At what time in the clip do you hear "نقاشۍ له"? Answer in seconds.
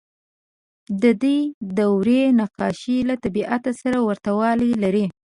2.39-3.15